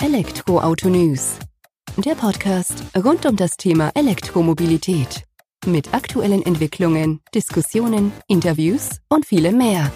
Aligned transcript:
Elektroauto 0.00 0.88
News. 0.88 1.40
Der 1.96 2.14
Podcast 2.14 2.84
rund 2.96 3.26
um 3.26 3.34
das 3.34 3.56
Thema 3.56 3.90
Elektromobilität. 3.96 5.24
Mit 5.66 5.92
aktuellen 5.92 6.46
Entwicklungen, 6.46 7.20
Diskussionen, 7.34 8.12
Interviews 8.28 9.00
und 9.08 9.26
vielem 9.26 9.58
mehr. 9.58 9.90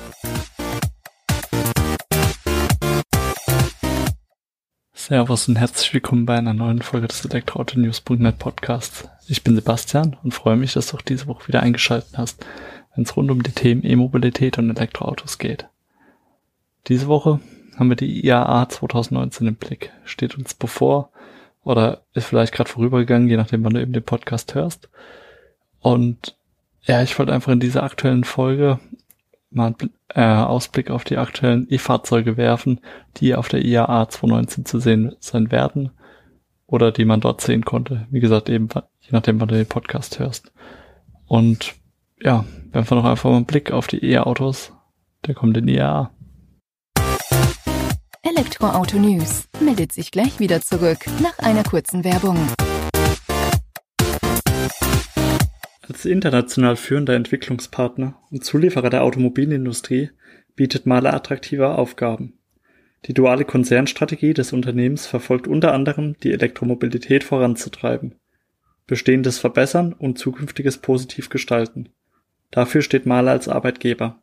Servus 4.92 5.46
und 5.46 5.54
herzlich 5.54 5.94
willkommen 5.94 6.26
bei 6.26 6.36
einer 6.36 6.52
neuen 6.52 6.82
Folge 6.82 7.06
des 7.06 7.24
Elektroauto-News.net 7.24 8.40
Podcasts. 8.40 9.08
Ich 9.28 9.44
bin 9.44 9.54
Sebastian 9.54 10.16
und 10.24 10.34
freue 10.34 10.56
mich, 10.56 10.72
dass 10.72 10.88
du 10.88 10.96
auch 10.96 11.02
diese 11.02 11.28
Woche 11.28 11.46
wieder 11.46 11.62
eingeschaltet 11.62 12.18
hast, 12.18 12.44
wenn 12.96 13.04
es 13.04 13.16
rund 13.16 13.30
um 13.30 13.44
die 13.44 13.52
Themen 13.52 13.84
E-Mobilität 13.84 14.58
und 14.58 14.68
Elektroautos 14.68 15.38
geht. 15.38 15.68
Diese 16.88 17.06
Woche 17.06 17.38
haben 17.76 17.88
wir 17.88 17.96
die 17.96 18.24
IAA 18.24 18.68
2019 18.68 19.46
im 19.46 19.54
Blick. 19.54 19.92
Steht 20.04 20.36
uns 20.36 20.54
bevor 20.54 21.10
oder 21.64 22.02
ist 22.14 22.26
vielleicht 22.26 22.52
gerade 22.52 22.70
vorübergegangen, 22.70 23.28
je 23.28 23.36
nachdem, 23.36 23.64
wann 23.64 23.74
du 23.74 23.80
eben 23.80 23.92
den 23.92 24.02
Podcast 24.02 24.54
hörst. 24.54 24.88
Und 25.80 26.36
ja, 26.82 27.02
ich 27.02 27.18
wollte 27.18 27.32
einfach 27.32 27.52
in 27.52 27.60
dieser 27.60 27.82
aktuellen 27.82 28.24
Folge 28.24 28.78
mal 29.50 29.74
einen 29.78 29.90
äh, 30.14 30.42
Ausblick 30.42 30.90
auf 30.90 31.04
die 31.04 31.18
aktuellen 31.18 31.66
E-Fahrzeuge 31.70 32.36
werfen, 32.36 32.80
die 33.18 33.34
auf 33.34 33.48
der 33.48 33.64
IAA 33.64 34.08
2019 34.08 34.64
zu 34.64 34.80
sehen 34.80 35.14
sein 35.20 35.50
werden 35.50 35.90
oder 36.66 36.90
die 36.90 37.04
man 37.04 37.20
dort 37.20 37.40
sehen 37.40 37.64
konnte. 37.64 38.06
Wie 38.10 38.20
gesagt, 38.20 38.48
eben 38.48 38.68
je 39.00 39.10
nachdem, 39.10 39.40
wann 39.40 39.48
du 39.48 39.54
den 39.54 39.66
Podcast 39.66 40.18
hörst. 40.18 40.52
Und 41.26 41.74
ja, 42.20 42.44
werfen 42.72 42.96
wir 42.96 43.02
noch 43.02 43.10
einfach 43.10 43.30
mal 43.30 43.36
einen 43.36 43.46
Blick 43.46 43.72
auf 43.72 43.86
die 43.86 44.04
E-Autos 44.04 44.72
der 45.26 45.34
kommenden 45.34 45.68
IAA. 45.68 46.10
Elektroauto 48.24 49.00
News 49.00 49.48
meldet 49.60 49.90
sich 49.90 50.12
gleich 50.12 50.38
wieder 50.38 50.60
zurück 50.60 50.98
nach 51.20 51.40
einer 51.40 51.64
kurzen 51.64 52.04
Werbung. 52.04 52.38
Als 55.88 56.04
international 56.04 56.76
führender 56.76 57.16
Entwicklungspartner 57.16 58.16
und 58.30 58.44
Zulieferer 58.44 58.90
der 58.90 59.02
Automobilindustrie 59.02 60.10
bietet 60.54 60.86
Mahler 60.86 61.14
attraktive 61.14 61.74
Aufgaben. 61.74 62.38
Die 63.06 63.12
duale 63.12 63.44
Konzernstrategie 63.44 64.34
des 64.34 64.52
Unternehmens 64.52 65.08
verfolgt 65.08 65.48
unter 65.48 65.74
anderem, 65.74 66.14
die 66.22 66.30
Elektromobilität 66.32 67.24
voranzutreiben, 67.24 68.14
Bestehendes 68.86 69.40
verbessern 69.40 69.92
und 69.92 70.16
Zukünftiges 70.16 70.78
positiv 70.78 71.28
gestalten. 71.28 71.88
Dafür 72.52 72.82
steht 72.82 73.04
Mahler 73.04 73.32
als 73.32 73.48
Arbeitgeber. 73.48 74.22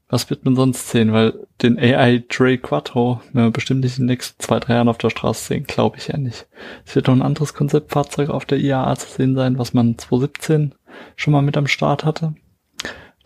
Was 0.09 0.29
wird 0.29 0.45
man 0.45 0.57
sonst 0.57 0.89
sehen? 0.89 1.13
Weil 1.13 1.47
den 1.63 1.79
AI 1.79 2.25
Trail 2.29 2.59
Quattro 2.59 3.21
werden 3.33 3.47
wir 3.47 3.51
bestimmt 3.53 3.83
nicht 3.83 3.99
in 3.99 4.05
den 4.05 4.13
nächsten 4.13 4.43
zwei, 4.43 4.59
drei 4.59 4.75
Jahren 4.75 4.89
auf 4.89 4.99
der 4.99 5.11
Straße 5.11 5.47
sehen, 5.47 5.65
glaube 5.65 5.99
ich 5.99 6.09
ja 6.09 6.17
nicht. 6.17 6.49
Es 6.85 6.97
wird 6.97 7.07
noch 7.07 7.15
ein 7.15 7.23
anderes 7.23 7.55
Konzeptfahrzeug 7.55 8.29
auf 8.29 8.45
der 8.45 8.59
IAA 8.59 8.97
zu 8.97 9.09
sehen 9.09 9.37
sein, 9.37 9.59
was 9.59 9.73
man 9.73 9.99
2017 9.99 10.75
schon 11.15 11.33
mal 11.33 11.43
mit 11.43 11.57
am 11.57 11.69
Start 11.69 12.05
hatte. 12.05 12.35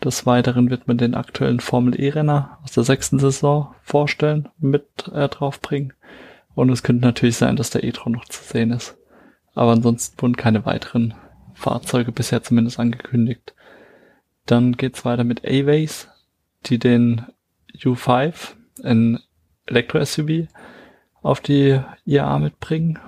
Des 0.03 0.25
Weiteren 0.25 0.69
wird 0.69 0.87
man 0.87 0.97
den 0.97 1.15
aktuellen 1.15 1.59
Formel 1.59 1.99
E-Renner 1.99 2.59
aus 2.63 2.73
der 2.73 2.83
sechsten 2.83 3.19
Saison 3.19 3.73
vorstellen, 3.81 4.49
mit 4.59 5.09
äh, 5.13 5.27
draufbringen. 5.29 5.93
Und 6.53 6.69
es 6.69 6.83
könnte 6.83 7.05
natürlich 7.05 7.37
sein, 7.37 7.55
dass 7.55 7.69
der 7.69 7.83
e-tron 7.83 8.13
noch 8.13 8.25
zu 8.25 8.43
sehen 8.43 8.71
ist. 8.71 8.97
Aber 9.53 9.71
ansonsten 9.71 10.21
wurden 10.21 10.35
keine 10.35 10.65
weiteren 10.65 11.13
Fahrzeuge 11.53 12.11
bisher 12.11 12.43
zumindest 12.43 12.79
angekündigt. 12.79 13.55
Dann 14.45 14.73
geht's 14.73 15.05
weiter 15.05 15.23
mit 15.23 15.45
A-Ways, 15.45 16.09
die 16.65 16.77
den 16.77 17.25
U5, 17.75 18.53
ein 18.83 19.19
Elektro-SUV, 19.65 20.47
auf 21.21 21.39
die 21.39 21.79
IAA 22.05 22.39
mitbringen. 22.39 22.99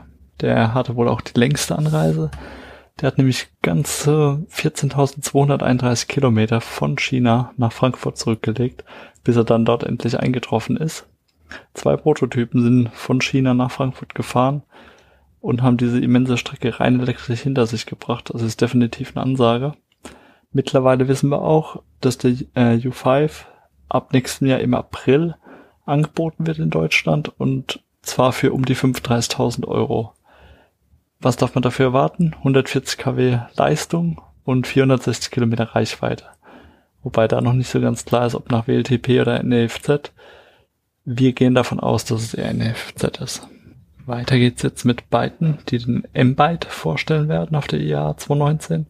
Der 0.41 0.73
hatte 0.73 0.95
wohl 0.95 1.07
auch 1.07 1.21
die 1.21 1.39
längste 1.39 1.77
Anreise. 1.77 2.31
Der 2.99 3.07
hat 3.07 3.17
nämlich 3.17 3.47
ganze 3.61 4.45
14.231 4.51 6.07
Kilometer 6.07 6.61
von 6.61 6.97
China 6.97 7.53
nach 7.57 7.71
Frankfurt 7.71 8.17
zurückgelegt, 8.17 8.83
bis 9.23 9.35
er 9.35 9.43
dann 9.43 9.65
dort 9.65 9.83
endlich 9.83 10.19
eingetroffen 10.19 10.77
ist. 10.77 11.07
Zwei 11.73 11.95
Prototypen 11.95 12.63
sind 12.63 12.89
von 12.93 13.21
China 13.21 13.53
nach 13.53 13.71
Frankfurt 13.71 14.15
gefahren 14.15 14.63
und 15.41 15.61
haben 15.61 15.77
diese 15.77 15.99
immense 15.99 16.37
Strecke 16.37 16.79
rein 16.79 16.99
elektrisch 16.99 17.41
hinter 17.41 17.67
sich 17.67 17.85
gebracht. 17.85 18.31
Das 18.33 18.41
ist 18.41 18.61
definitiv 18.61 19.15
eine 19.15 19.23
Ansage. 19.23 19.73
Mittlerweile 20.51 21.07
wissen 21.07 21.29
wir 21.29 21.41
auch, 21.41 21.83
dass 22.01 22.17
der 22.17 22.31
äh, 22.55 22.77
U5 22.77 23.45
ab 23.89 24.11
nächsten 24.11 24.47
Jahr 24.47 24.59
im 24.59 24.73
April 24.73 25.35
angeboten 25.85 26.47
wird 26.47 26.59
in 26.59 26.69
Deutschland 26.69 27.31
und 27.37 27.81
zwar 28.01 28.33
für 28.33 28.53
um 28.53 28.65
die 28.65 28.75
35.000 28.75 29.67
Euro. 29.67 30.13
Was 31.19 31.35
darf 31.35 31.55
man 31.55 31.63
dafür 31.63 31.87
erwarten? 31.87 32.35
140 32.37 32.97
kW 32.97 33.39
Leistung 33.55 34.21
und 34.43 34.67
460 34.67 35.31
Kilometer 35.31 35.75
Reichweite. 35.75 36.25
Wobei 37.01 37.27
da 37.27 37.41
noch 37.41 37.53
nicht 37.53 37.69
so 37.69 37.81
ganz 37.81 38.05
klar 38.05 38.27
ist, 38.27 38.35
ob 38.35 38.51
nach 38.51 38.67
WLTP 38.67 39.21
oder 39.21 39.41
NEFZ. 39.41 40.11
Wir 41.05 41.33
gehen 41.33 41.55
davon 41.55 41.79
aus, 41.79 42.05
dass 42.05 42.21
es 42.21 42.33
eher 42.33 42.53
NEFZ 42.53 43.19
ist. 43.21 43.47
Weiter 44.05 44.37
geht's 44.37 44.61
jetzt 44.61 44.85
mit 44.85 45.09
Byten, 45.09 45.57
die 45.67 45.79
den 45.79 46.07
M-Byte 46.13 46.65
vorstellen 46.65 47.27
werden 47.27 47.57
auf 47.57 47.67
der 47.67 47.81
IAA 47.81 48.15
2019. 48.17 48.85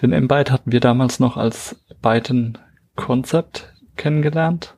Den 0.00 0.12
M-Byte 0.12 0.50
hatten 0.50 0.72
wir 0.72 0.80
damals 0.80 1.20
noch 1.20 1.36
als 1.36 1.76
Byten 2.00 2.58
Concept 2.94 3.72
kennengelernt 3.96 4.76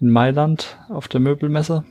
in 0.00 0.10
Mailand 0.10 0.78
auf 0.88 1.08
der 1.08 1.20
Möbelmesse. 1.20 1.84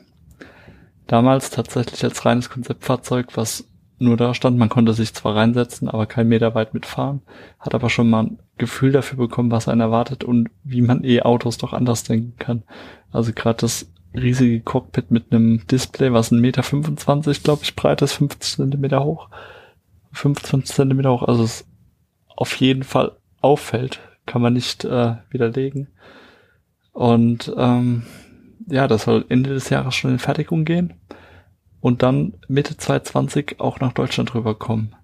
Damals 1.08 1.50
tatsächlich 1.50 2.04
als 2.04 2.26
reines 2.26 2.50
Konzeptfahrzeug, 2.50 3.30
was 3.36 3.68
nur 4.04 4.18
da 4.18 4.34
stand. 4.34 4.58
Man 4.58 4.70
konnte 4.70 4.94
sich 4.94 5.14
zwar 5.14 5.36
reinsetzen, 5.36 5.88
aber 5.90 6.06
kein 6.06 6.28
Meter 6.28 6.56
weit 6.56 6.74
mitfahren, 6.74 7.22
hat 7.60 7.74
aber 7.74 7.90
schon 7.90 8.10
mal 8.10 8.24
ein 8.24 8.40
Gefühl 8.58 8.92
dafür 8.92 9.18
bekommen, 9.18 9.52
was 9.52 9.68
einen 9.68 9.82
erwartet 9.82 10.24
und 10.24 10.50
wie 10.64 10.82
man 10.82 11.04
E-Autos 11.04 11.58
doch 11.58 11.74
anders 11.74 12.04
denken 12.04 12.36
kann. 12.38 12.64
Also 13.12 13.32
gerade 13.34 13.62
das 13.62 13.92
riesige 14.14 14.62
Cockpit 14.62 15.12
mit 15.12 15.32
einem 15.32 15.66
Display, 15.68 16.14
was 16.14 16.32
ein 16.32 16.40
Meter 16.40 16.64
25, 16.64 17.44
glaube 17.44 17.64
ich, 17.64 17.76
breit 17.76 18.02
ist, 18.02 18.14
50 18.14 18.58
Zentimeter 18.58 19.04
hoch, 19.04 19.30
25 20.12 20.76
Zentimeter 20.76 21.12
hoch, 21.12 21.24
also 21.24 21.44
es 21.44 21.66
auf 22.28 22.56
jeden 22.58 22.84
Fall 22.84 23.14
auffällt, 23.42 24.00
kann 24.26 24.42
man 24.42 24.54
nicht 24.54 24.86
äh, 24.86 25.16
widerlegen. 25.30 25.88
Und 26.92 27.52
ähm, 27.58 28.04
ja, 28.68 28.88
das 28.88 29.06
soll 29.06 29.26
Ende 29.30 29.50
des 29.50 29.70
Jahres 29.70 29.96
schon 29.96 30.12
in 30.12 30.20
Fertigung 30.20 30.64
gehen 30.64 30.94
und 31.84 32.02
dann 32.02 32.36
Mitte 32.48 32.78
2020 32.78 33.60
auch 33.60 33.82
nach 33.82 33.92
Deutschland 33.92 34.34
rüberkommen. 34.34 34.96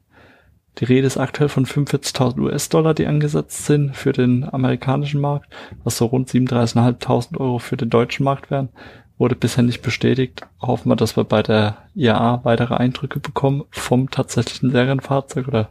Die 0.78 0.86
Rede 0.86 1.08
ist 1.08 1.18
aktuell 1.18 1.50
von 1.50 1.66
45.000 1.66 2.40
US-Dollar, 2.40 2.94
die 2.94 3.06
angesetzt 3.06 3.66
sind 3.66 3.98
für 3.98 4.14
den 4.14 4.46
amerikanischen 4.46 5.20
Markt, 5.20 5.54
was 5.84 5.98
so 5.98 6.06
rund 6.06 6.30
37.500 6.30 7.38
Euro 7.38 7.60
für 7.60 7.76
den 7.76 7.90
deutschen 7.90 8.24
Markt 8.24 8.50
wären. 8.50 8.70
Wurde 9.18 9.36
bisher 9.36 9.66
nicht 9.66 9.82
bestätigt. 9.82 10.48
Hoffen 10.62 10.88
wir, 10.88 10.96
dass 10.96 11.18
wir 11.18 11.26
bei 11.26 11.44
der 11.44 11.80
IAA 11.96 12.46
weitere 12.46 12.76
Eindrücke 12.76 13.20
bekommen 13.20 13.66
vom 13.72 14.10
tatsächlichen 14.10 14.72
Serienfahrzeug 14.72 15.50
oder 15.50 15.68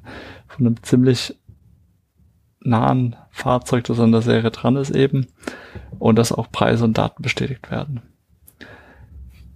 von 0.47 0.67
einem 0.67 0.83
ziemlich 0.83 1.39
nahen 2.61 3.17
Fahrzeug, 3.31 3.85
das 3.85 3.99
an 3.99 4.13
der 4.13 4.21
Serie 4.21 4.51
dran 4.51 4.77
ist 4.77 4.91
eben. 4.91 5.29
Und 5.99 6.17
dass 6.17 6.33
auch 6.33 6.53
Preise 6.53 6.85
und 6.85 6.99
Daten 6.99 7.23
bestätigt 7.23 7.71
werden. 7.71 8.03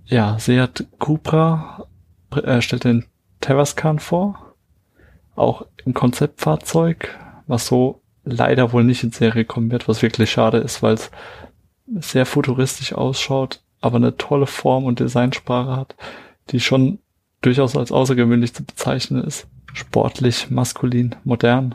Ja, 0.06 0.38
Seat 0.38 0.86
Cupra 0.98 1.86
äh, 2.30 2.60
stellt 2.60 2.84
den 2.84 3.06
Terrascan 3.40 3.98
vor. 3.98 4.54
Auch 5.34 5.66
im 5.84 5.94
Konzeptfahrzeug, 5.94 7.18
was 7.46 7.66
so 7.66 8.02
leider 8.24 8.72
wohl 8.72 8.84
nicht 8.84 9.02
in 9.02 9.12
Serie 9.12 9.44
kommen 9.44 9.70
wird, 9.70 9.88
was 9.88 10.02
wirklich 10.02 10.30
schade 10.30 10.58
ist, 10.58 10.82
weil 10.82 10.94
es 10.94 11.10
sehr 11.86 12.26
futuristisch 12.26 12.92
ausschaut. 12.92 13.60
aber 13.80 13.96
eine 13.96 14.16
tolle 14.16 14.46
Form 14.46 14.84
und 14.84 15.00
Designsprache 15.00 15.76
hat, 15.76 15.96
die 16.50 16.60
schon 16.60 17.00
durchaus 17.40 17.76
als 17.76 17.90
außergewöhnlich 17.90 18.54
zu 18.54 18.64
bezeichnen 18.64 19.24
ist. 19.24 19.48
Sportlich, 19.74 20.50
maskulin, 20.50 21.16
modern. 21.24 21.74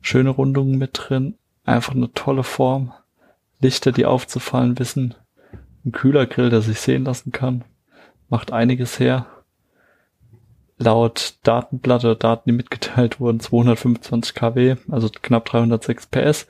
Schöne 0.00 0.30
Rundungen 0.30 0.78
mit 0.78 0.90
drin, 0.94 1.36
einfach 1.64 1.94
eine 1.94 2.12
tolle 2.12 2.42
Form. 2.42 2.92
Lichter, 3.60 3.92
die 3.92 4.04
aufzufallen 4.04 4.78
wissen. 4.78 5.14
Ein 5.86 5.92
kühler 5.92 6.26
Grill, 6.26 6.50
der 6.50 6.62
sich 6.62 6.80
sehen 6.80 7.04
lassen 7.04 7.30
kann. 7.30 7.62
Macht 8.28 8.52
einiges 8.52 8.98
her. 8.98 9.26
Laut 10.78 11.36
Datenblatt 11.44 12.04
oder 12.04 12.16
Daten, 12.16 12.50
die 12.50 12.56
mitgeteilt 12.56 13.20
wurden, 13.20 13.38
225 13.38 14.34
kW, 14.34 14.76
also 14.90 15.08
knapp 15.08 15.44
306 15.46 16.08
PS, 16.08 16.48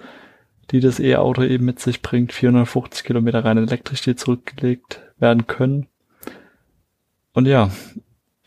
die 0.70 0.80
das 0.80 0.98
E-Auto 0.98 1.42
eben 1.42 1.66
mit 1.66 1.80
sich 1.80 2.00
bringt. 2.00 2.32
450 2.32 3.04
Kilometer 3.04 3.44
rein 3.44 3.58
elektrisch, 3.58 4.00
die 4.00 4.16
zurückgelegt 4.16 5.02
werden 5.18 5.46
können. 5.46 5.86
Und 7.34 7.46
ja, 7.46 7.70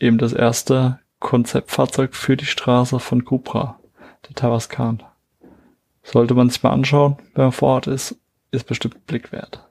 eben 0.00 0.18
das 0.18 0.32
erste 0.32 0.98
Konzeptfahrzeug 1.20 2.16
für 2.16 2.36
die 2.36 2.46
Straße 2.46 2.98
von 2.98 3.24
Cupra, 3.24 3.78
der 4.28 4.34
Tavascan. 4.34 5.04
Sollte 6.02 6.34
man 6.34 6.50
sich 6.50 6.64
mal 6.64 6.72
anschauen, 6.72 7.16
wenn 7.34 7.44
man 7.44 7.52
vor 7.52 7.74
Ort 7.74 7.86
ist, 7.86 8.16
ist 8.50 8.66
bestimmt 8.66 9.06
Blick 9.06 9.30
wert. 9.30 9.69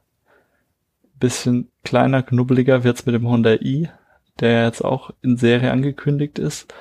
Bisschen 1.20 1.70
kleiner, 1.84 2.24
knubbeliger 2.24 2.84
wird's 2.84 3.06
mit 3.06 3.16
dem 3.16 3.28
Honda 3.28 3.56
i, 3.56 3.90
der 4.40 4.66
jetzt 4.66 4.84
auch 4.84 5.12
in 5.22 5.38
Serie 5.38 5.72
angekündigt 5.72 6.40
ist. 6.40 6.74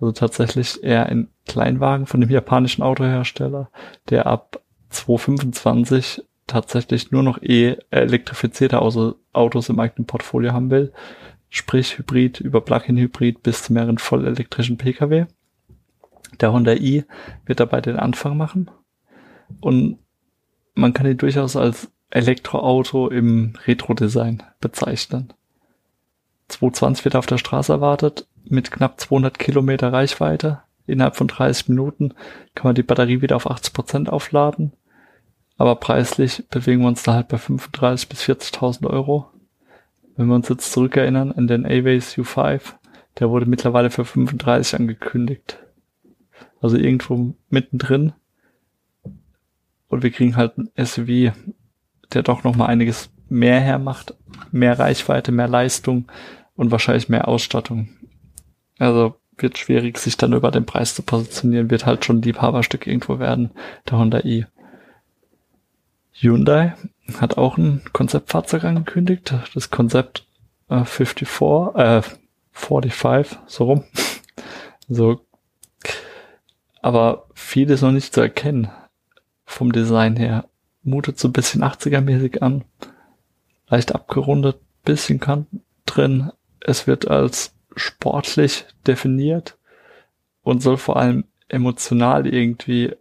Also 0.00 0.12
tatsächlich 0.12 0.82
eher 0.82 1.06
ein 1.06 1.28
Kleinwagen 1.46 2.06
von 2.06 2.20
dem 2.20 2.30
japanischen 2.30 2.82
Autohersteller, 2.82 3.70
der 4.08 4.26
ab 4.26 4.60
2025 4.88 6.22
tatsächlich 6.46 7.10
nur 7.12 7.22
noch 7.22 7.40
eh 7.42 7.76
elektrifizierte 7.90 8.80
Autos 8.80 9.68
im 9.68 9.80
eigenen 9.80 10.06
Portfolio 10.06 10.52
haben 10.52 10.70
will. 10.70 10.92
Sprich 11.48 11.98
Hybrid 11.98 12.40
über 12.40 12.60
Plug-in-Hybrid 12.60 13.42
bis 13.42 13.62
zu 13.62 13.72
mehreren 13.72 13.98
vollelektrischen 13.98 14.78
Pkw. 14.78 15.26
Der 16.40 16.52
Honda 16.52 16.72
i 16.72 17.04
wird 17.44 17.60
dabei 17.60 17.80
den 17.80 17.96
Anfang 17.96 18.36
machen. 18.36 18.70
Und 19.60 19.98
man 20.74 20.94
kann 20.94 21.06
ihn 21.06 21.18
durchaus 21.18 21.56
als 21.56 21.90
Elektroauto 22.12 23.08
im 23.08 23.54
Retro-Design 23.66 24.42
bezeichnen. 24.60 25.32
220 26.48 27.04
wird 27.04 27.16
auf 27.16 27.26
der 27.26 27.38
Straße 27.38 27.72
erwartet, 27.72 28.26
mit 28.44 28.70
knapp 28.70 29.00
200 29.00 29.38
Kilometer 29.38 29.92
Reichweite. 29.92 30.60
Innerhalb 30.86 31.16
von 31.16 31.28
30 31.28 31.68
Minuten 31.68 32.14
kann 32.54 32.68
man 32.68 32.74
die 32.74 32.82
Batterie 32.82 33.22
wieder 33.22 33.36
auf 33.36 33.50
80 33.50 33.72
Prozent 33.72 34.10
aufladen. 34.10 34.72
Aber 35.56 35.76
preislich 35.76 36.44
bewegen 36.48 36.82
wir 36.82 36.88
uns 36.88 37.02
da 37.02 37.14
halt 37.14 37.28
bei 37.28 37.36
35.000 37.36 38.08
bis 38.08 38.22
40.000 38.24 38.86
Euro. 38.90 39.30
Wenn 40.16 40.26
wir 40.26 40.34
uns 40.34 40.48
jetzt 40.48 40.72
zurückerinnern 40.72 41.32
an 41.32 41.46
den 41.46 41.64
A-Ways 41.64 42.16
U5, 42.18 42.74
der 43.18 43.30
wurde 43.30 43.46
mittlerweile 43.46 43.90
für 43.90 44.04
35 44.04 44.80
angekündigt. 44.80 45.58
Also 46.60 46.76
irgendwo 46.76 47.34
mittendrin. 47.48 48.12
Und 49.88 50.02
wir 50.02 50.10
kriegen 50.10 50.36
halt 50.36 50.58
ein 50.58 50.70
SUV, 50.76 51.32
der 52.14 52.22
doch 52.22 52.44
noch 52.44 52.56
mal 52.56 52.66
einiges 52.66 53.10
mehr 53.28 53.60
hermacht. 53.60 54.14
Mehr 54.50 54.78
Reichweite, 54.78 55.32
mehr 55.32 55.48
Leistung 55.48 56.06
und 56.54 56.70
wahrscheinlich 56.70 57.08
mehr 57.08 57.28
Ausstattung. 57.28 57.88
Also 58.78 59.16
wird 59.36 59.58
schwierig, 59.58 59.98
sich 59.98 60.16
dann 60.16 60.32
über 60.32 60.50
den 60.50 60.66
Preis 60.66 60.94
zu 60.94 61.02
positionieren, 61.02 61.70
wird 61.70 61.86
halt 61.86 62.04
schon 62.04 62.18
ein 62.18 62.22
Liebhaberstück 62.22 62.86
irgendwo 62.86 63.18
werden, 63.18 63.50
der 63.88 63.98
Honda 63.98 64.20
i. 64.20 64.46
Hyundai 66.12 66.74
hat 67.20 67.38
auch 67.38 67.56
ein 67.56 67.82
Konzeptfahrzeug 67.92 68.64
angekündigt, 68.64 69.34
das 69.54 69.70
Konzept 69.70 70.26
äh, 70.68 70.84
54, 70.84 71.74
äh, 71.74 72.02
45, 72.52 73.38
so 73.46 73.64
rum. 73.64 73.84
so. 74.88 75.20
Aber 76.80 77.26
viel 77.34 77.70
ist 77.70 77.82
noch 77.82 77.92
nicht 77.92 78.14
zu 78.14 78.20
erkennen 78.20 78.70
vom 79.44 79.72
Design 79.72 80.16
her. 80.16 80.48
Mutet 80.82 81.18
so 81.18 81.28
ein 81.28 81.32
bisschen 81.32 81.62
80er-mäßig 81.62 82.42
an. 82.42 82.64
Leicht 83.68 83.94
abgerundet, 83.94 84.58
bisschen 84.84 85.20
Kanten 85.20 85.62
drin. 85.86 86.30
Es 86.60 86.86
wird 86.86 87.08
als 87.08 87.54
sportlich 87.76 88.66
definiert 88.86 89.56
und 90.42 90.62
soll 90.62 90.76
vor 90.76 90.96
allem 90.96 91.24
emotional 91.48 92.26
irgendwie 92.26 92.94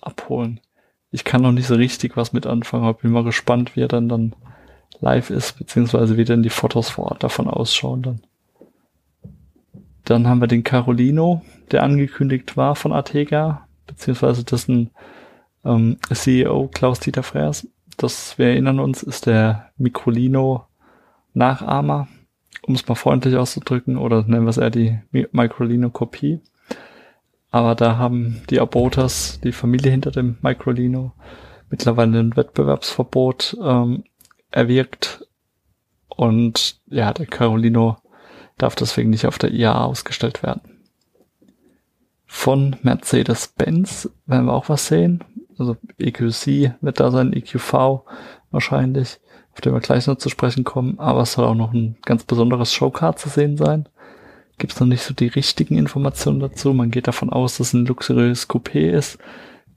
abholen 0.00 0.60
ich 1.10 1.24
kann 1.24 1.42
noch 1.42 1.52
nicht 1.52 1.66
so 1.66 1.74
richtig 1.74 2.16
was 2.16 2.32
mit 2.32 2.46
anfangen, 2.46 2.84
aber 2.84 2.98
bin 2.98 3.10
mal 3.10 3.24
gespannt, 3.24 3.74
wie 3.74 3.82
er 3.82 3.88
dann 3.88 4.08
dann 4.08 4.34
live 5.00 5.30
ist, 5.30 5.58
beziehungsweise 5.58 6.16
wie 6.16 6.24
denn 6.24 6.42
die 6.42 6.50
Fotos 6.50 6.88
vor 6.90 7.06
Ort 7.06 7.22
davon 7.22 7.48
ausschauen 7.48 8.02
dann. 8.02 8.20
Dann 10.04 10.28
haben 10.28 10.40
wir 10.40 10.46
den 10.46 10.64
Carolino, 10.64 11.42
der 11.70 11.82
angekündigt 11.82 12.56
war 12.56 12.76
von 12.76 12.92
Artega, 12.92 13.66
beziehungsweise 13.86 14.44
dessen 14.44 14.90
ähm, 15.64 15.98
CEO 16.12 16.68
Klaus-Dieter 16.68 17.22
Freers. 17.22 17.68
Das, 17.96 18.38
wir 18.38 18.46
erinnern 18.46 18.80
uns, 18.80 19.02
ist 19.02 19.26
der 19.26 19.70
Microlino 19.76 20.66
Nachahmer, 21.34 22.08
um 22.62 22.74
es 22.74 22.88
mal 22.88 22.94
freundlich 22.94 23.36
auszudrücken, 23.36 23.96
oder 23.96 24.22
nennen 24.22 24.44
wir 24.44 24.50
es 24.50 24.56
eher 24.56 24.70
die 24.70 24.98
Microlino 25.10 25.90
Kopie. 25.90 26.40
Aber 27.50 27.74
da 27.74 27.98
haben 27.98 28.42
die 28.48 28.60
Abotas, 28.60 29.40
die 29.42 29.52
Familie 29.52 29.90
hinter 29.90 30.10
dem 30.10 30.38
Microlino, 30.40 31.12
mittlerweile 31.68 32.20
ein 32.20 32.36
Wettbewerbsverbot 32.36 33.56
ähm, 33.62 34.04
erwirkt. 34.50 35.26
Und 36.08 36.80
ja, 36.86 37.12
der 37.12 37.26
Carolino 37.26 37.96
darf 38.58 38.74
deswegen 38.74 39.10
nicht 39.10 39.26
auf 39.26 39.38
der 39.38 39.52
IAA 39.52 39.84
ausgestellt 39.84 40.42
werden. 40.42 40.62
Von 42.26 42.76
Mercedes-Benz 42.82 44.10
werden 44.26 44.46
wir 44.46 44.52
auch 44.52 44.68
was 44.68 44.86
sehen. 44.86 45.24
Also 45.60 45.76
EQC 45.98 46.74
wird 46.80 47.00
da 47.00 47.10
sein, 47.10 47.32
EQV 47.32 48.02
wahrscheinlich, 48.50 49.20
auf 49.52 49.60
den 49.60 49.72
wir 49.72 49.80
gleich 49.80 50.06
noch 50.06 50.16
zu 50.16 50.28
sprechen 50.28 50.64
kommen. 50.64 50.98
Aber 50.98 51.22
es 51.22 51.34
soll 51.34 51.44
auch 51.44 51.54
noch 51.54 51.72
ein 51.72 51.96
ganz 52.04 52.24
besonderes 52.24 52.72
Showcard 52.72 53.18
zu 53.18 53.28
sehen 53.28 53.56
sein 53.56 53.88
gibt 54.60 54.74
es 54.74 54.80
noch 54.80 54.86
nicht 54.86 55.02
so 55.02 55.12
die 55.14 55.26
richtigen 55.26 55.76
Informationen 55.76 56.38
dazu. 56.38 56.72
Man 56.72 56.92
geht 56.92 57.08
davon 57.08 57.30
aus, 57.30 57.56
dass 57.56 57.68
es 57.68 57.72
ein 57.72 57.86
luxuriöses 57.86 58.48
Coupé 58.48 58.90
ist, 58.90 59.18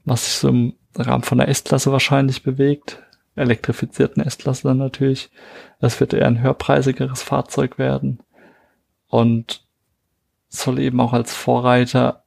was 0.04 0.26
sich 0.26 0.34
so 0.34 0.48
im 0.48 0.74
Rahmen 0.94 1.24
von 1.24 1.38
der 1.38 1.48
S-Klasse 1.48 1.90
wahrscheinlich 1.90 2.44
bewegt. 2.44 3.02
Elektrifizierten 3.34 4.22
S-Klasse 4.22 4.68
dann 4.68 4.78
natürlich. 4.78 5.30
Das 5.80 5.98
wird 5.98 6.12
eher 6.12 6.26
ein 6.26 6.40
höherpreisigeres 6.40 7.22
Fahrzeug 7.22 7.78
werden. 7.78 8.20
Und 9.08 9.64
soll 10.48 10.78
eben 10.78 11.00
auch 11.00 11.14
als 11.14 11.34
Vorreiter 11.34 12.23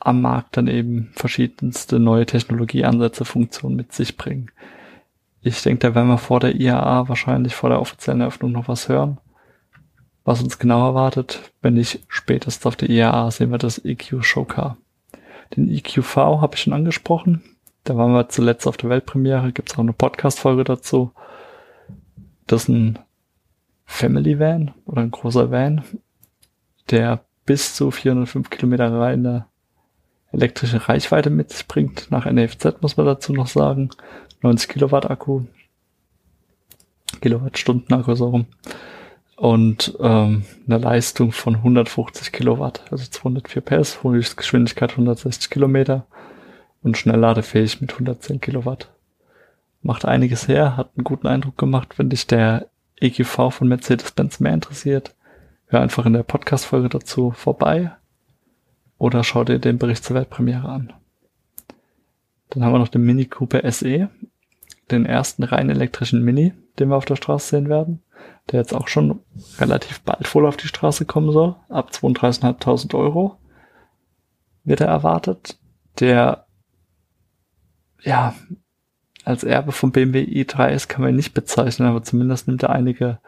am 0.00 0.22
Markt 0.22 0.56
dann 0.56 0.68
eben 0.68 1.10
verschiedenste 1.12 1.98
neue 1.98 2.26
Technologieansätze, 2.26 3.24
Funktionen 3.24 3.76
mit 3.76 3.92
sich 3.92 4.16
bringen. 4.16 4.50
Ich 5.40 5.62
denke, 5.62 5.88
da 5.88 5.94
werden 5.94 6.08
wir 6.08 6.18
vor 6.18 6.40
der 6.40 6.54
IAA 6.54 7.08
wahrscheinlich 7.08 7.54
vor 7.54 7.70
der 7.70 7.80
offiziellen 7.80 8.20
Eröffnung 8.20 8.52
noch 8.52 8.68
was 8.68 8.88
hören 8.88 9.18
was 10.28 10.42
uns 10.42 10.58
genau 10.58 10.86
erwartet. 10.86 11.40
Wenn 11.62 11.74
nicht 11.74 12.04
spätestens 12.06 12.66
auf 12.66 12.76
der 12.76 12.90
IAA 12.90 13.30
sehen 13.30 13.50
wir 13.50 13.56
das 13.56 13.82
EQ 13.82 14.22
Showcar. 14.22 14.76
Den 15.56 15.70
EQV 15.70 16.16
habe 16.16 16.54
ich 16.54 16.60
schon 16.60 16.74
angesprochen. 16.74 17.42
Da 17.84 17.96
waren 17.96 18.12
wir 18.12 18.28
zuletzt 18.28 18.66
auf 18.66 18.76
der 18.76 18.90
Weltpremiere. 18.90 19.52
Gibt 19.52 19.70
es 19.70 19.76
auch 19.76 19.80
eine 19.82 19.94
Podcast-Folge 19.94 20.64
dazu. 20.64 21.12
Das 22.46 22.64
ist 22.64 22.68
ein 22.68 22.98
Family 23.86 24.38
Van 24.38 24.72
oder 24.84 25.00
ein 25.00 25.10
großer 25.10 25.50
Van, 25.50 25.82
der 26.90 27.24
bis 27.46 27.74
zu 27.74 27.90
405 27.90 28.50
Kilometer 28.50 28.92
reine 28.92 29.46
elektrische 30.32 30.88
Reichweite 30.88 31.30
mit 31.30 31.50
sich 31.50 31.66
bringt. 31.66 32.10
Nach 32.10 32.26
NFZ 32.30 32.82
muss 32.82 32.96
man 32.96 33.06
dazu 33.06 33.32
noch 33.32 33.46
sagen. 33.46 33.90
90 34.42 34.68
Kilowatt 34.68 35.10
Akku. 35.10 35.42
Kilowattstunden 37.20 37.96
Akku 37.96 38.14
so 38.14 38.28
rum 38.28 38.46
und 39.38 39.96
ähm, 40.00 40.42
eine 40.66 40.78
Leistung 40.78 41.30
von 41.30 41.54
150 41.54 42.32
Kilowatt, 42.32 42.82
also 42.90 43.08
204 43.08 43.62
PS, 43.62 44.02
Höchstgeschwindigkeit 44.02 44.90
160 44.90 45.48
Kilometer 45.48 46.06
und 46.82 46.98
schnellladefähig 46.98 47.80
mit 47.80 47.92
110 47.92 48.40
Kilowatt. 48.40 48.90
Macht 49.80 50.04
einiges 50.04 50.48
her, 50.48 50.76
hat 50.76 50.90
einen 50.96 51.04
guten 51.04 51.28
Eindruck 51.28 51.56
gemacht, 51.56 51.98
wenn 52.00 52.10
dich 52.10 52.26
der 52.26 52.66
EQV 53.00 53.52
von 53.52 53.68
Mercedes-Benz 53.68 54.40
mehr 54.40 54.54
interessiert. 54.54 55.14
Hör 55.68 55.82
einfach 55.82 56.04
in 56.04 56.14
der 56.14 56.24
Podcast-Folge 56.24 56.88
dazu 56.88 57.30
vorbei 57.30 57.92
oder 58.98 59.24
schau 59.24 59.44
dir 59.44 59.58
den 59.58 59.78
Bericht 59.78 60.04
zur 60.04 60.16
Weltpremiere 60.16 60.68
an. 60.68 60.92
Dann 62.50 62.64
haben 62.64 62.72
wir 62.72 62.78
noch 62.78 62.88
den 62.88 63.02
Mini 63.02 63.26
Cooper 63.26 63.70
SE, 63.70 64.08
den 64.90 65.06
ersten 65.06 65.44
rein 65.44 65.70
elektrischen 65.70 66.24
Mini, 66.24 66.52
den 66.78 66.88
wir 66.88 66.96
auf 66.96 67.04
der 67.04 67.16
Straße 67.16 67.48
sehen 67.48 67.68
werden 67.68 68.02
der 68.50 68.60
jetzt 68.60 68.74
auch 68.74 68.88
schon 68.88 69.20
relativ 69.58 70.00
bald 70.00 70.34
wohl 70.34 70.46
auf 70.46 70.56
die 70.56 70.68
Straße 70.68 71.04
kommen 71.04 71.32
soll. 71.32 71.56
Ab 71.68 71.90
32.500 71.92 72.94
Euro 72.94 73.36
wird 74.64 74.80
er 74.80 74.88
erwartet. 74.88 75.58
Der, 76.00 76.46
ja, 78.02 78.34
als 79.24 79.44
Erbe 79.44 79.72
vom 79.72 79.92
BMW 79.92 80.22
i3 80.22 80.70
ist, 80.70 80.88
kann 80.88 81.02
man 81.02 81.10
ihn 81.10 81.16
nicht 81.16 81.34
bezeichnen, 81.34 81.88
aber 81.88 82.02
zumindest 82.02 82.48
nimmt 82.48 82.62
er 82.62 82.70
einige 82.70 83.18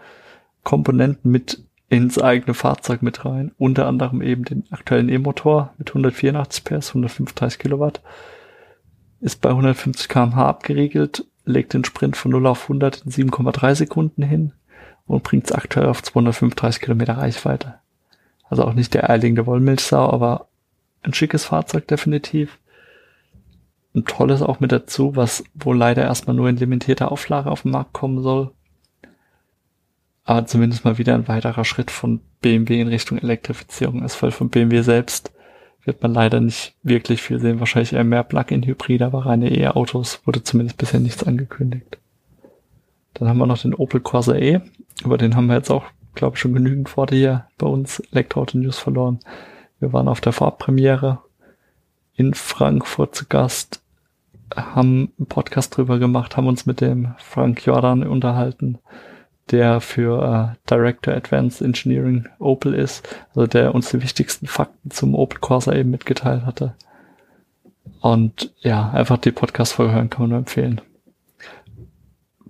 Komponenten 0.63 1.31
mit 1.31 1.65
ins 1.91 2.19
eigene 2.19 2.55
Fahrzeug 2.55 3.03
mit 3.03 3.25
rein. 3.25 3.53
Unter 3.59 3.87
anderem 3.87 4.23
eben 4.23 4.45
den 4.45 4.65
aktuellen 4.71 5.09
E-Motor 5.09 5.75
mit 5.77 5.91
184 5.91 6.65
PS, 6.65 6.89
135 6.91 7.59
Kilowatt. 7.59 8.01
Ist 9.21 9.41
bei 9.43 9.51
150 9.51 10.09
kmh 10.09 10.47
abgeriegelt, 10.47 11.27
legt 11.45 11.75
den 11.75 11.85
Sprint 11.85 12.17
von 12.17 12.31
0 12.31 12.47
auf 12.47 12.63
100 12.63 13.03
in 13.05 13.13
7,3 13.13 13.75
Sekunden 13.75 14.23
hin 14.23 14.53
und 15.07 15.25
bringt 15.25 15.47
es 15.47 15.53
aktuell 15.53 15.89
auf 15.89 16.03
235 16.03 16.81
Kilometer 16.81 17.19
Reichweite. 17.19 17.75
Also 18.49 18.65
auch 18.65 18.75
nicht 18.75 18.95
der 18.95 19.11
eierlegende 19.11 19.47
Wollmilchsau, 19.47 20.11
aber 20.11 20.47
ein 21.03 21.13
schickes 21.13 21.45
Fahrzeug 21.45 21.89
definitiv. 21.89 22.59
Ein 23.95 24.05
tolles 24.05 24.43
auch 24.43 24.61
mit 24.61 24.71
dazu, 24.71 25.17
was 25.17 25.43
wohl 25.55 25.77
leider 25.77 26.05
erstmal 26.05 26.37
nur 26.37 26.49
in 26.49 26.57
limitierter 26.57 27.11
Auflage 27.11 27.51
auf 27.51 27.63
den 27.63 27.73
Markt 27.73 27.93
kommen 27.93 28.23
soll. 28.23 28.53
Aber 30.31 30.47
zumindest 30.47 30.85
mal 30.85 30.97
wieder 30.97 31.17
ein 31.17 31.27
weiterer 31.27 31.65
Schritt 31.65 31.91
von 31.91 32.21
BMW 32.41 32.81
in 32.81 32.87
Richtung 32.87 33.19
Elektrifizierung 33.19 34.05
ist, 34.05 34.23
weil 34.23 34.31
von 34.31 34.49
BMW 34.49 34.83
selbst 34.83 35.33
wird 35.85 36.05
man 36.05 36.15
leider 36.15 36.41
nicht 36.41 36.77
wirklich 36.85 37.21
viel 37.21 37.41
sehen. 37.41 37.59
Wahrscheinlich 37.59 37.95
eher 37.95 38.05
mehr 38.05 38.23
Plug-in-Hybrid, 38.23 39.03
aber 39.03 39.27
reine 39.27 39.51
E-Autos 39.51 40.21
wurde 40.25 40.45
zumindest 40.45 40.79
bisher 40.79 41.01
nichts 41.01 41.25
angekündigt. 41.25 41.99
Dann 43.15 43.27
haben 43.27 43.39
wir 43.39 43.47
noch 43.47 43.59
den 43.59 43.75
Opel 43.75 43.99
Corsa 43.99 44.37
E. 44.37 44.61
Über 45.05 45.19
den 45.19 45.35
haben 45.35 45.49
wir 45.49 45.57
jetzt 45.57 45.73
auch, 45.73 45.87
glaube 46.15 46.37
ich, 46.37 46.41
schon 46.41 46.55
genügend 46.55 46.97
Worte 46.97 47.17
hier 47.17 47.47
bei 47.59 47.67
uns 47.67 47.99
Elektroauto 48.13 48.57
News 48.57 48.79
verloren. 48.79 49.19
Wir 49.81 49.93
waren 49.93 50.07
auf 50.07 50.21
der 50.21 50.33
Vorabpremiere 50.33 51.19
in 52.15 52.35
Frankfurt 52.35 53.17
zu 53.17 53.25
Gast, 53.29 53.83
haben 54.55 55.11
einen 55.19 55.27
Podcast 55.27 55.77
drüber 55.77 55.99
gemacht, 55.99 56.37
haben 56.37 56.47
uns 56.47 56.67
mit 56.67 56.81
dem 56.81 57.17
Frank 57.19 57.67
Jordan 57.67 58.07
unterhalten, 58.07 58.79
der 59.51 59.81
für 59.81 60.57
äh, 60.57 60.71
Director 60.71 61.15
Advanced 61.15 61.61
Engineering 61.61 62.29
Opel 62.39 62.75
ist, 62.75 63.09
also 63.31 63.47
der 63.47 63.75
uns 63.75 63.91
die 63.91 64.03
wichtigsten 64.03 64.47
Fakten 64.47 64.91
zum 64.91 65.15
Opel 65.15 65.39
Corsa 65.41 65.75
eben 65.75 65.91
mitgeteilt 65.91 66.45
hatte. 66.45 66.75
Und 68.01 68.53
ja, 68.61 68.91
einfach 68.91 69.19
die 69.19 69.33
Podcast-Folge 69.33 69.93
hören 69.93 70.11
kann 70.11 70.23
man 70.23 70.31
nur 70.31 70.39
empfehlen. 70.39 70.81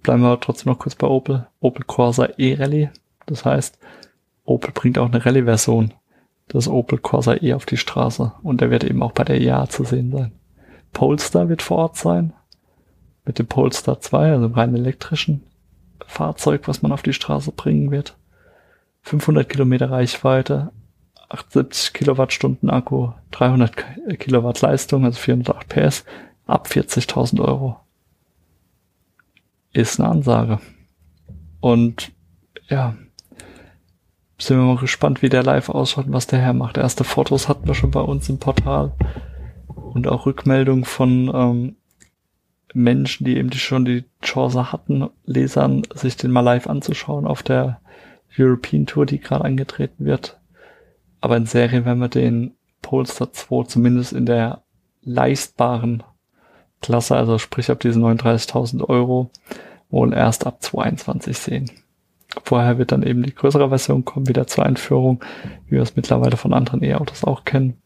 Bleiben 0.02 0.22
wir 0.22 0.40
trotzdem 0.40 0.72
noch 0.72 0.78
kurz 0.78 0.94
bei 0.94 1.06
Opel. 1.06 1.46
Opel 1.60 1.84
Corsa 1.84 2.28
E-Rally. 2.38 2.90
Das 3.26 3.44
heißt, 3.44 3.78
Opel 4.44 4.72
bringt 4.72 4.98
auch 4.98 5.10
eine 5.10 5.24
Rallye-Version 5.24 5.92
des 6.52 6.68
Opel 6.68 6.98
Corsa 6.98 7.34
E 7.34 7.54
auf 7.54 7.66
die 7.66 7.76
Straße. 7.76 8.32
Und 8.42 8.60
der 8.60 8.70
wird 8.70 8.84
eben 8.84 9.02
auch 9.02 9.12
bei 9.12 9.24
der 9.24 9.40
EA 9.40 9.68
zu 9.68 9.84
sehen 9.84 10.10
sein. 10.12 10.32
Polestar 10.92 11.48
wird 11.48 11.62
vor 11.62 11.78
Ort 11.78 11.96
sein. 11.96 12.32
Mit 13.24 13.38
dem 13.38 13.46
Polestar 13.46 14.00
2, 14.00 14.32
also 14.32 14.46
rein 14.46 14.74
elektrischen. 14.74 15.42
Fahrzeug, 16.10 16.66
was 16.66 16.82
man 16.82 16.92
auf 16.92 17.02
die 17.02 17.12
Straße 17.12 17.52
bringen 17.52 17.90
wird. 17.90 18.16
500 19.02 19.48
Kilometer 19.48 19.90
Reichweite, 19.90 20.72
78 21.28 21.92
Kilowattstunden 21.92 22.68
Akku, 22.68 23.12
300 23.30 24.18
Kilowatt 24.18 24.60
Leistung, 24.60 25.04
also 25.04 25.18
408 25.18 25.68
PS, 25.68 26.04
ab 26.46 26.68
40.000 26.68 27.40
Euro. 27.40 27.80
Ist 29.72 30.00
eine 30.00 30.08
Ansage. 30.08 30.58
Und 31.60 32.12
ja, 32.68 32.96
sind 34.38 34.58
wir 34.58 34.64
mal 34.64 34.76
gespannt, 34.76 35.22
wie 35.22 35.28
der 35.28 35.42
live 35.42 35.68
ausschaut 35.68 36.06
und 36.06 36.12
was 36.12 36.26
der 36.26 36.40
Herr 36.40 36.54
macht. 36.54 36.76
Erste 36.76 37.04
Fotos 37.04 37.48
hatten 37.48 37.66
wir 37.66 37.74
schon 37.74 37.90
bei 37.90 38.00
uns 38.00 38.28
im 38.28 38.38
Portal 38.38 38.92
und 39.68 40.08
auch 40.08 40.26
Rückmeldungen 40.26 40.84
von 40.84 41.30
ähm, 41.32 41.76
Menschen, 42.72 43.24
die 43.24 43.36
eben 43.36 43.52
schon 43.52 43.84
die 43.84 44.04
Chance 44.22 44.72
hatten, 44.72 45.08
Lesern, 45.24 45.82
sich 45.94 46.16
den 46.16 46.30
mal 46.30 46.40
live 46.40 46.66
anzuschauen 46.66 47.26
auf 47.26 47.42
der 47.42 47.80
European 48.38 48.86
Tour, 48.86 49.06
die 49.06 49.20
gerade 49.20 49.44
angetreten 49.44 50.04
wird. 50.04 50.38
Aber 51.20 51.36
in 51.36 51.46
Serie 51.46 51.84
werden 51.84 52.00
wir 52.00 52.08
den 52.08 52.54
Polestar 52.82 53.32
2 53.32 53.64
zumindest 53.64 54.12
in 54.12 54.26
der 54.26 54.62
leistbaren 55.02 56.02
Klasse, 56.80 57.16
also 57.16 57.38
sprich 57.38 57.70
ab 57.70 57.80
diesen 57.80 58.02
39.000 58.02 58.88
Euro, 58.88 59.30
wohl 59.90 60.14
erst 60.14 60.46
ab 60.46 60.62
2021 60.62 61.38
sehen. 61.38 61.70
Vorher 62.44 62.78
wird 62.78 62.92
dann 62.92 63.02
eben 63.02 63.22
die 63.22 63.34
größere 63.34 63.68
Version 63.68 64.04
kommen, 64.04 64.28
wieder 64.28 64.46
zur 64.46 64.64
Einführung, 64.64 65.22
wie 65.66 65.72
wir 65.72 65.82
es 65.82 65.96
mittlerweile 65.96 66.36
von 66.36 66.54
anderen 66.54 66.82
E-Autos 66.82 67.24
auch 67.24 67.44
kennen. 67.44 67.76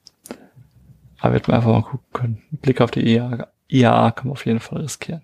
Aber 1.18 1.32
wird 1.32 1.48
man 1.48 1.56
einfach 1.56 1.72
mal 1.72 1.82
gucken 1.82 2.06
können. 2.12 2.42
Blick 2.50 2.82
auf 2.82 2.90
die 2.90 3.06
EA 3.06 3.48
IAA 3.68 4.10
kann 4.12 4.28
man 4.28 4.32
auf 4.32 4.46
jeden 4.46 4.60
Fall 4.60 4.82
riskieren. 4.82 5.22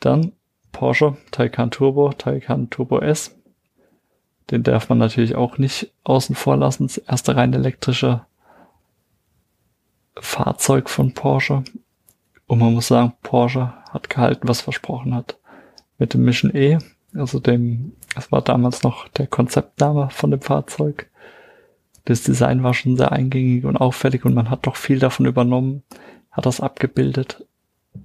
Dann 0.00 0.32
Porsche 0.72 1.16
Taycan 1.30 1.70
Turbo, 1.70 2.12
Taycan 2.12 2.70
Turbo 2.70 3.00
S. 3.00 3.36
Den 4.50 4.62
darf 4.62 4.88
man 4.88 4.98
natürlich 4.98 5.36
auch 5.36 5.58
nicht 5.58 5.92
außen 6.04 6.34
vor 6.34 6.56
lassen. 6.56 6.86
Das 6.86 6.98
erste 6.98 7.36
rein 7.36 7.52
elektrische 7.52 8.24
Fahrzeug 10.16 10.90
von 10.90 11.14
Porsche. 11.14 11.62
Und 12.46 12.58
man 12.58 12.74
muss 12.74 12.88
sagen, 12.88 13.12
Porsche 13.22 13.72
hat 13.90 14.10
gehalten, 14.10 14.48
was 14.48 14.60
versprochen 14.60 15.14
hat. 15.14 15.38
Mit 15.98 16.14
dem 16.14 16.24
Mission 16.24 16.54
E, 16.54 16.78
also 17.14 17.38
dem, 17.38 17.92
das 18.14 18.32
war 18.32 18.42
damals 18.42 18.82
noch 18.82 19.08
der 19.08 19.26
Konzeptname 19.26 20.10
von 20.10 20.30
dem 20.30 20.40
Fahrzeug. 20.40 21.08
Das 22.06 22.24
Design 22.24 22.64
war 22.64 22.74
schon 22.74 22.96
sehr 22.96 23.12
eingängig 23.12 23.64
und 23.64 23.76
auffällig 23.76 24.24
und 24.24 24.34
man 24.34 24.50
hat 24.50 24.66
doch 24.66 24.76
viel 24.76 24.98
davon 24.98 25.26
übernommen 25.26 25.84
hat 26.32 26.46
das 26.46 26.60
abgebildet 26.60 27.44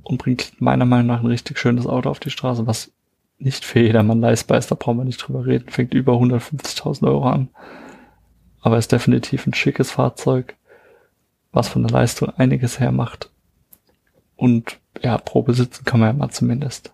und 0.03 0.17
bringt 0.17 0.61
meiner 0.61 0.85
Meinung 0.85 1.07
nach 1.07 1.21
ein 1.21 1.27
richtig 1.27 1.57
schönes 1.57 1.87
Auto 1.87 2.09
auf 2.09 2.19
die 2.19 2.29
Straße, 2.29 2.67
was 2.67 2.91
nicht 3.39 3.65
für 3.65 3.79
jedermann 3.79 4.19
leistbar 4.19 4.57
ist, 4.57 4.69
da 4.71 4.75
brauchen 4.75 4.97
wir 4.97 5.05
nicht 5.05 5.17
drüber 5.17 5.45
reden, 5.45 5.69
fängt 5.69 5.93
über 5.93 6.13
150.000 6.13 7.07
Euro 7.07 7.29
an, 7.29 7.49
aber 8.61 8.77
ist 8.77 8.91
definitiv 8.91 9.45
ein 9.45 9.53
schickes 9.53 9.91
Fahrzeug, 9.91 10.55
was 11.51 11.69
von 11.69 11.83
der 11.83 11.91
Leistung 11.91 12.29
einiges 12.29 12.79
hermacht 12.79 13.29
und 14.37 14.79
ja, 15.01 15.17
Probe 15.17 15.53
sitzen 15.53 15.83
kann 15.83 15.99
man 15.99 16.09
ja 16.09 16.13
mal 16.13 16.29
zumindest. 16.29 16.93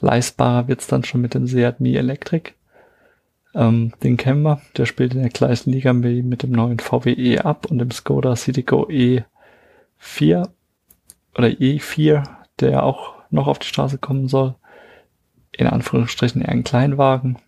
Leistbarer 0.00 0.68
wird's 0.68 0.86
dann 0.86 1.04
schon 1.04 1.22
mit 1.22 1.34
dem 1.34 1.46
Seat 1.46 1.80
Mi 1.80 1.96
Electric. 1.96 2.52
Ähm, 3.54 3.92
den 4.02 4.16
kennen 4.16 4.42
wir, 4.42 4.60
der 4.76 4.86
spielt 4.86 5.14
in 5.14 5.22
der 5.22 5.30
gleichen 5.30 5.72
Liga 5.72 5.94
wie 5.94 6.22
mit 6.22 6.42
dem 6.42 6.52
neuen 6.52 6.78
VW 6.78 7.12
E 7.12 7.38
ab 7.38 7.66
und 7.70 7.78
dem 7.78 7.90
Skoda 7.90 8.36
Citigo 8.36 8.86
E4 8.88 10.48
oder 11.36 11.48
E4, 11.48 12.24
der 12.60 12.82
auch 12.82 13.14
noch 13.30 13.46
auf 13.46 13.58
die 13.58 13.66
Straße 13.66 13.98
kommen 13.98 14.28
soll. 14.28 14.54
In 15.52 15.66
Anführungsstrichen 15.66 16.42
eher 16.42 16.50
ein 16.50 16.64
Kleinwagen. 16.64 17.38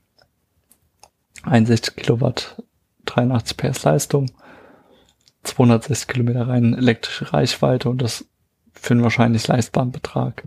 61 1.42 1.97
Kilowatt, 1.97 2.62
83 3.07 3.57
PS 3.57 3.85
Leistung, 3.85 4.30
260 5.45 6.09
Kilometer 6.09 6.49
rein 6.49 6.75
elektrische 6.75 7.33
Reichweite 7.33 7.88
und 7.88 8.02
das 8.02 8.26
für 8.73 8.95
einen 8.95 9.02
wahrscheinlich 9.02 9.47
leistbaren 9.47 9.92
Betrag. 9.92 10.45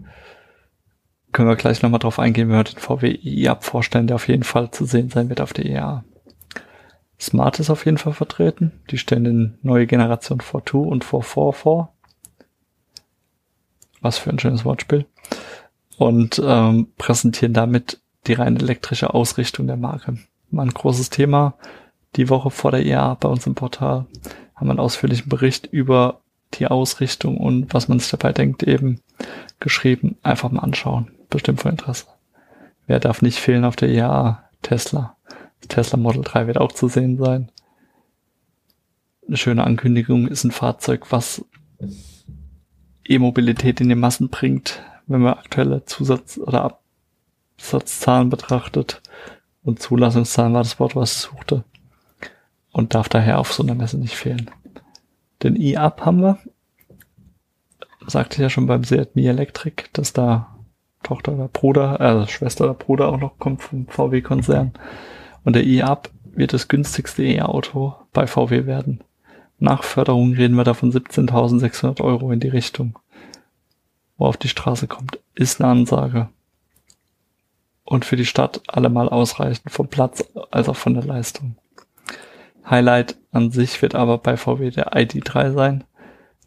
Können 1.32 1.48
wir 1.48 1.56
gleich 1.56 1.82
nochmal 1.82 2.00
drauf 2.00 2.20
eingehen, 2.20 2.50
wenn 2.50 2.58
wir 2.58 2.64
den 2.64 2.78
VW 2.78 3.20
e-Up 3.24 3.64
vorstellen, 3.64 4.08
der 4.08 4.16
auf 4.16 4.28
jeden 4.28 4.44
Fall 4.44 4.72
zu 4.72 4.86
sehen 4.86 5.10
sein 5.10 5.30
wird 5.30 5.40
auf 5.40 5.54
der 5.54 5.66
EA. 5.66 6.04
Smart 7.20 7.60
ist 7.60 7.70
auf 7.70 7.86
jeden 7.86 7.98
Fall 7.98 8.14
vertreten. 8.14 8.82
Die 8.90 8.98
stellen 8.98 9.24
den 9.24 9.58
neue 9.62 9.88
Generation 9.88 10.42
4.2 10.42 10.78
und 10.78 11.06
4.4 11.06 11.54
vor. 11.54 11.94
Was 14.02 14.18
für 14.18 14.30
ein 14.30 14.40
schönes 14.40 14.66
Wortspiel. 14.66 15.06
Und 15.98 16.42
ähm, 16.44 16.88
präsentieren 16.98 17.54
damit 17.54 18.00
die 18.28 18.34
rein 18.34 18.58
elektrische 18.58 19.14
Ausrichtung 19.14 19.68
der 19.68 19.78
Marke. 19.78 20.18
Mal 20.50 20.64
ein 20.64 20.74
großes 20.74 21.10
Thema. 21.10 21.56
Die 22.16 22.30
Woche 22.30 22.50
vor 22.50 22.72
der 22.72 22.86
IAA 22.86 23.16
bei 23.16 23.30
uns 23.30 23.48
im 23.48 23.56
Portal 23.56 24.06
haben 24.56 24.68
wir 24.68 24.72
einen 24.72 24.80
ausführlichen 24.80 25.30
Bericht 25.30 25.68
über 25.68 26.22
die 26.56 26.68
Ausrichtung 26.68 27.38
und 27.38 27.74
was 27.74 27.88
man 27.88 28.00
sich 28.00 28.10
dabei 28.10 28.34
denkt 28.34 28.64
eben 28.64 29.00
geschrieben. 29.60 30.18
Einfach 30.22 30.52
mal 30.52 30.62
anschauen. 30.62 31.12
Bestimmt 31.30 31.62
von 31.62 31.72
Interesse. 31.72 32.08
Wer 32.88 33.00
darf 33.00 33.22
nicht 33.22 33.40
fehlen 33.40 33.64
auf 33.64 33.76
der 33.76 33.90
IAA? 33.90 34.44
Tesla. 34.62 35.16
Das 35.62 35.70
Tesla 35.70 35.98
Model 35.98 36.24
3 36.24 36.48
wird 36.48 36.58
auch 36.58 36.72
zu 36.72 36.88
sehen 36.88 37.18
sein. 37.18 37.52
Eine 39.28 39.38
schöne 39.38 39.64
Ankündigung 39.64 40.28
ist 40.28 40.44
ein 40.44 40.52
Fahrzeug, 40.52 41.12
was 41.12 41.46
E-Mobilität 43.12 43.82
in 43.82 43.90
die 43.90 43.96
Massen 43.96 44.30
bringt, 44.30 44.82
wenn 45.08 45.22
man 45.22 45.34
aktuelle 45.34 45.86
Zusatz- 45.86 46.38
oder 46.38 46.78
Absatzzahlen 47.58 48.30
betrachtet. 48.30 49.02
Und 49.64 49.82
Zulassungszahlen 49.82 50.54
war 50.54 50.64
das 50.64 50.80
Wort, 50.80 50.96
was 50.96 51.14
ich 51.14 51.18
suchte. 51.20 51.64
Und 52.72 52.94
darf 52.96 53.10
daher 53.10 53.40
auf 53.40 53.54
so 53.54 53.64
einer 53.64 53.76
Messe 53.76 53.98
nicht 53.98 54.16
fehlen. 54.16 54.50
Den 55.44 55.60
E-Up 55.60 56.06
haben 56.06 56.22
wir. 56.22 56.40
Sagte 58.08 58.36
ich 58.36 58.42
ja 58.42 58.50
schon 58.50 58.66
beim 58.66 58.84
Seat 58.84 59.16
Mi 59.16 59.28
Electric, 59.28 59.84
dass 59.94 60.14
da 60.14 60.56
Tochter 61.04 61.34
oder 61.34 61.48
Bruder, 61.48 62.00
also 62.00 62.28
Schwester 62.28 62.66
oder 62.66 62.74
Bruder 62.74 63.10
auch 63.10 63.20
noch 63.20 63.38
kommt 63.38 63.62
vom 63.62 63.88
VW-Konzern. 63.88 64.74
Und 65.44 65.56
der 65.56 65.66
E-Up 65.66 66.10
wird 66.24 66.54
das 66.54 66.68
günstigste 66.68 67.24
E-Auto 67.24 67.96
bei 68.14 68.28
VW 68.28 68.66
werden. 68.66 69.04
Nach 69.64 69.84
Förderung 69.84 70.34
reden 70.34 70.56
wir 70.56 70.64
da 70.64 70.74
von 70.74 70.92
17.600 70.92 72.02
Euro 72.02 72.32
in 72.32 72.40
die 72.40 72.48
Richtung. 72.48 72.98
wo 74.18 74.26
auf 74.26 74.38
die 74.38 74.50
Straße 74.50 74.88
kommt, 74.88 75.20
ist 75.36 75.62
eine 75.62 75.70
Ansage. 75.70 76.30
Und 77.84 78.04
für 78.04 78.16
die 78.16 78.26
Stadt 78.26 78.62
allemal 78.68 79.08
ausreichend 79.08 79.72
vom 79.72 79.88
Platz 79.88 80.24
als 80.50 80.68
auch 80.68 80.76
von 80.76 80.96
der 80.96 81.04
Leistung. 81.04 81.58
Highlight 82.68 83.18
an 83.32 83.52
sich 83.52 83.80
wird 83.84 83.94
aber 83.94 84.18
bei 84.18 84.36
VW 84.36 84.72
der 84.72 84.94
ID3 84.94 85.54
sein, 85.54 85.84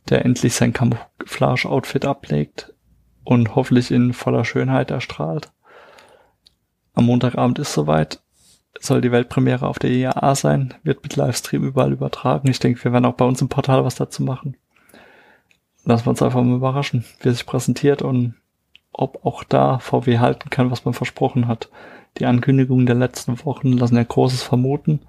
der 0.09 0.25
endlich 0.25 0.55
sein 0.55 0.73
Camouflage-Outfit 0.73 2.07
ablegt 2.07 2.75
und 3.23 3.55
hoffentlich 3.55 3.93
in 3.93 4.13
voller 4.13 4.45
Schönheit 4.45 4.91
erstrahlt. 4.91 5.53
Am 6.95 7.07
Montagabend 7.07 7.61
ist 7.61 7.75
soweit, 7.75 8.21
soll 8.81 9.01
die 9.01 9.13
Weltpremiere 9.13 9.67
auf 9.67 9.79
der 9.79 9.91
IAA 9.91 10.35
sein, 10.35 10.75
wird 10.83 11.03
mit 11.03 11.17
Livestream 11.17 11.65
überall 11.65 11.93
übertragen. 11.93 12.49
Ich 12.49 12.59
denke, 12.59 12.83
wir 12.85 12.93
werden 12.93 13.05
auch 13.05 13.15
bei 13.15 13.25
uns 13.25 13.41
im 13.41 13.49
Portal 13.49 13.85
was 13.85 13.95
dazu 13.95 14.23
machen. 14.23 14.57
Lassen 15.85 16.07
wir 16.07 16.11
uns 16.11 16.23
einfach 16.23 16.43
mal 16.43 16.57
überraschen, 16.57 17.05
wie 17.21 17.29
es 17.29 17.39
sich 17.39 17.47
präsentiert 17.47 18.03
und 18.03 18.35
ob 18.93 19.25
auch 19.27 19.45
da 19.45 19.79
VW 19.79 20.19
halten 20.19 20.51
kann, 20.51 20.71
was 20.71 20.85
man 20.85 20.95
versprochen 20.95 21.49
hat. 21.49 21.69
Die 22.19 22.27
Ankündigungen 22.27 22.87
der 22.87 22.95
letzten 22.95 23.45
Wochen 23.45 23.73
lassen 23.73 23.97
ja 23.97 24.05
Großes 24.05 24.43
vermuten. 24.43 25.01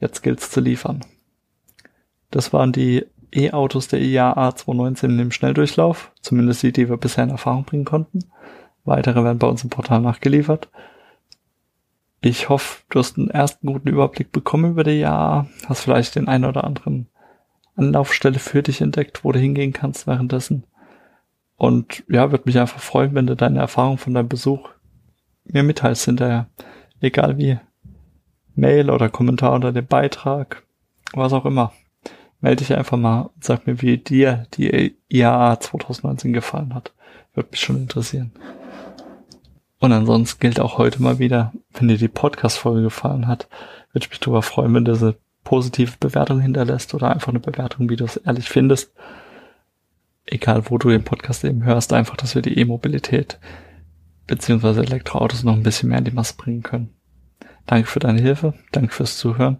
Jetzt 0.00 0.22
gilt's 0.22 0.50
zu 0.50 0.60
liefern. 0.60 1.04
Das 2.30 2.52
waren 2.52 2.72
die 2.72 3.06
E-Autos 3.32 3.88
der 3.88 4.00
IAA 4.00 4.54
2019 4.56 5.18
im 5.18 5.30
Schnelldurchlauf, 5.30 6.12
zumindest 6.20 6.62
die, 6.62 6.72
die 6.72 6.88
wir 6.88 6.96
bisher 6.96 7.24
in 7.24 7.30
Erfahrung 7.30 7.64
bringen 7.64 7.84
konnten. 7.84 8.24
Weitere 8.84 9.22
werden 9.22 9.38
bei 9.38 9.46
uns 9.46 9.62
im 9.64 9.70
Portal 9.70 10.00
nachgeliefert. 10.00 10.68
Ich 12.20 12.48
hoffe, 12.48 12.82
du 12.90 12.98
hast 12.98 13.16
einen 13.16 13.30
ersten 13.30 13.68
guten 13.68 13.88
Überblick 13.88 14.32
bekommen 14.32 14.72
über 14.72 14.84
die 14.84 15.00
IAA, 15.00 15.48
hast 15.66 15.82
vielleicht 15.82 16.16
den 16.16 16.28
einen 16.28 16.44
oder 16.44 16.64
anderen 16.64 17.08
Anlaufstelle 17.76 18.38
für 18.38 18.62
dich 18.62 18.80
entdeckt, 18.80 19.24
wo 19.24 19.32
du 19.32 19.38
hingehen 19.38 19.72
kannst 19.72 20.06
währenddessen. 20.06 20.64
Und 21.56 22.04
ja, 22.08 22.30
würde 22.30 22.44
mich 22.46 22.58
einfach 22.58 22.80
freuen, 22.80 23.14
wenn 23.14 23.26
du 23.26 23.36
deine 23.36 23.60
Erfahrung 23.60 23.98
von 23.98 24.14
deinem 24.14 24.28
Besuch 24.28 24.70
mir 25.44 25.62
mitteilst 25.62 26.04
hinterher. 26.04 26.48
Egal 27.00 27.38
wie. 27.38 27.58
Mail 28.54 28.90
oder 28.90 29.08
Kommentar 29.08 29.52
unter 29.52 29.72
dem 29.72 29.86
Beitrag, 29.86 30.64
was 31.12 31.32
auch 31.32 31.44
immer 31.44 31.72
melde 32.40 32.64
dich 32.64 32.74
einfach 32.74 32.96
mal 32.96 33.30
und 33.34 33.44
sag 33.44 33.66
mir, 33.66 33.80
wie 33.82 33.98
dir 33.98 34.46
die 34.54 34.96
IAA 35.08 35.60
2019 35.60 36.32
gefallen 36.32 36.74
hat. 36.74 36.92
Würde 37.34 37.50
mich 37.50 37.60
schon 37.60 37.76
interessieren. 37.76 38.32
Und 39.80 39.92
ansonsten 39.92 40.40
gilt 40.40 40.60
auch 40.60 40.78
heute 40.78 41.02
mal 41.02 41.18
wieder, 41.18 41.52
wenn 41.74 41.88
dir 41.88 41.98
die 41.98 42.08
Podcast-Folge 42.08 42.82
gefallen 42.82 43.28
hat, 43.28 43.48
würde 43.92 44.06
ich 44.06 44.10
mich 44.10 44.20
darüber 44.20 44.42
freuen, 44.42 44.74
wenn 44.74 44.84
du 44.84 44.92
eine 44.92 45.14
positive 45.44 45.94
Bewertung 45.98 46.40
hinterlässt 46.40 46.94
oder 46.94 47.10
einfach 47.10 47.28
eine 47.28 47.40
Bewertung, 47.40 47.88
wie 47.88 47.96
du 47.96 48.04
es 48.04 48.16
ehrlich 48.16 48.48
findest. 48.48 48.92
Egal, 50.26 50.68
wo 50.68 50.78
du 50.78 50.90
den 50.90 51.04
Podcast 51.04 51.44
eben 51.44 51.64
hörst, 51.64 51.92
einfach, 51.92 52.16
dass 52.16 52.34
wir 52.34 52.42
die 52.42 52.58
E-Mobilität 52.58 53.38
beziehungsweise 54.26 54.82
Elektroautos 54.82 55.42
noch 55.42 55.54
ein 55.54 55.62
bisschen 55.62 55.88
mehr 55.88 55.98
in 55.98 56.04
die 56.04 56.10
Masse 56.10 56.34
bringen 56.36 56.62
können. 56.62 56.90
Danke 57.66 57.88
für 57.88 58.00
deine 58.00 58.20
Hilfe, 58.20 58.54
danke 58.72 58.92
fürs 58.92 59.16
Zuhören 59.16 59.58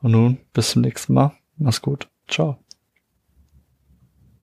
und 0.00 0.12
nun 0.12 0.38
bis 0.52 0.70
zum 0.70 0.82
nächsten 0.82 1.14
Mal. 1.14 1.32
Mach's 1.56 1.82
gut. 1.82 2.08
Ciao. 2.28 2.65